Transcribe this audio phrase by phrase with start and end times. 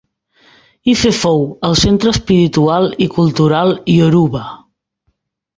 [0.93, 4.47] Ife fou el centre espiritual i cultural ioruba.